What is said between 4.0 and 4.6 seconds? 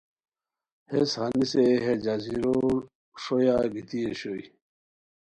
اوشوئے